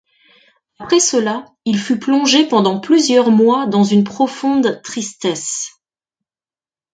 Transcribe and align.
Après 0.79 0.99
cela, 0.99 1.45
il 1.63 1.77
fut 1.77 1.99
plongé 1.99 2.47
pendant 2.47 2.79
plusieurs 2.79 3.29
mois 3.29 3.67
dans 3.67 3.83
une 3.83 4.03
profonde 4.03 4.81
tristesse. 4.83 5.79